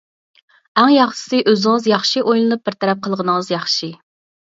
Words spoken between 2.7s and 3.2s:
بىر تەرەپ